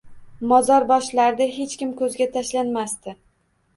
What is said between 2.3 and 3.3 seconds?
tashlanmasdi.